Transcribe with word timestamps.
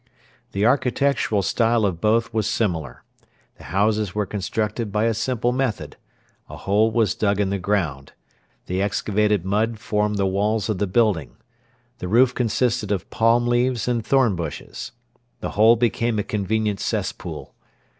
The 0.53 0.65
architectural 0.65 1.43
style 1.43 1.85
of 1.85 2.01
both 2.01 2.33
was 2.33 2.47
similar. 2.49 3.03
The 3.59 3.65
houses 3.65 4.15
were 4.15 4.25
constructed 4.25 4.91
by 4.91 5.03
a 5.03 5.13
simple 5.13 5.51
method. 5.51 5.95
A 6.49 6.57
hole 6.57 6.89
was 6.89 7.13
dug 7.13 7.39
in 7.39 7.51
the 7.51 7.59
ground. 7.59 8.13
The 8.65 8.81
excavated 8.81 9.45
mud 9.45 9.77
formed 9.77 10.17
the 10.17 10.25
walls 10.25 10.69
of 10.69 10.79
the 10.79 10.87
building. 10.87 11.35
The 11.99 12.07
roof 12.07 12.33
consisted 12.33 12.91
of 12.91 13.11
palm 13.11 13.45
leaves 13.45 13.87
and 13.87 14.03
thorn 14.03 14.35
bushes. 14.35 14.91
The 15.39 15.51
hole 15.51 15.75
became 15.75 16.17
a 16.17 16.23
convenient 16.23 16.79
cesspool. 16.79 17.53